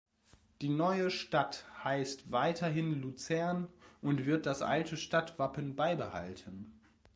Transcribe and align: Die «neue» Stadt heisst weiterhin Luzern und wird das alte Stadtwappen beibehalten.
Die 0.61 0.69
«neue» 0.69 1.11
Stadt 1.11 1.63
heisst 1.83 2.31
weiterhin 2.31 3.03
Luzern 3.03 3.67
und 4.01 4.25
wird 4.25 4.47
das 4.47 4.63
alte 4.63 4.97
Stadtwappen 4.97 5.75
beibehalten. 5.75 6.81